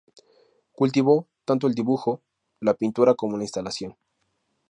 [0.73, 2.23] Cultivó tanto el dibujo,
[2.59, 3.97] la pintura como la instalación.